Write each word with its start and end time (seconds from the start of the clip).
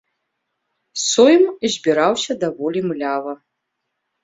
Сойм 1.09 1.43
збіраўся 1.75 2.39
даволі 2.47 2.85
млява. 2.89 3.33